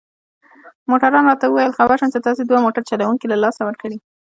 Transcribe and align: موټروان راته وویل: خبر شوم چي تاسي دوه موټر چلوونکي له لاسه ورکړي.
موټروان 0.89 1.23
راته 1.27 1.45
وویل: 1.47 1.75
خبر 1.77 1.95
شوم 1.99 2.09
چي 2.13 2.19
تاسي 2.25 2.43
دوه 2.45 2.59
موټر 2.65 2.83
چلوونکي 2.89 3.25
له 3.29 3.37
لاسه 3.43 3.61
ورکړي. 3.65 3.97